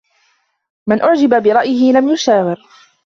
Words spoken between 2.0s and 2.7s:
يُشَاوِرْ